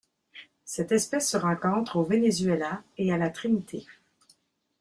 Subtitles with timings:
[0.65, 3.85] Cette espèce se rencontre au Venezuela et à la Trinité.